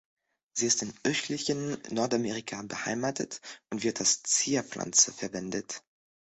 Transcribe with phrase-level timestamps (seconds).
[0.57, 5.83] Sie ist im östlichen Nordamerika beheimatet und wird als Zierpflanze verwendet.